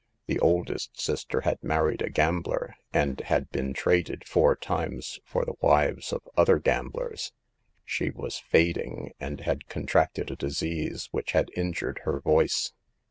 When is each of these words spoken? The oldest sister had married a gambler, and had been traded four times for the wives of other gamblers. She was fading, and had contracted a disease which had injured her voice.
The 0.25 0.39
oldest 0.39 0.99
sister 0.99 1.41
had 1.41 1.63
married 1.63 2.01
a 2.01 2.09
gambler, 2.09 2.73
and 2.91 3.21
had 3.21 3.51
been 3.51 3.71
traded 3.71 4.27
four 4.27 4.55
times 4.55 5.19
for 5.23 5.45
the 5.45 5.53
wives 5.61 6.11
of 6.11 6.27
other 6.35 6.57
gamblers. 6.57 7.31
She 7.85 8.09
was 8.09 8.39
fading, 8.39 9.13
and 9.19 9.41
had 9.41 9.67
contracted 9.67 10.31
a 10.31 10.35
disease 10.35 11.07
which 11.11 11.33
had 11.33 11.51
injured 11.55 11.99
her 12.03 12.19
voice. 12.19 12.73